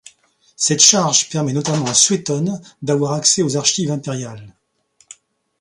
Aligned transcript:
Cette 0.55 0.81
charge 0.83 1.29
permet 1.29 1.53
notamment 1.53 1.85
à 1.85 1.93
Suétone 1.93 2.59
d'avoir 2.81 3.13
accès 3.13 3.43
aux 3.43 3.55
archives 3.55 3.91
impériales. 3.91 4.55